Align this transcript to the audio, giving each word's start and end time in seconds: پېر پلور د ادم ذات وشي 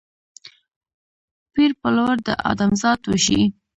پېر 1.53 1.71
پلور 1.81 2.17
د 2.27 2.29
ادم 2.51 2.71
ذات 2.81 3.01
وشي 3.07 3.41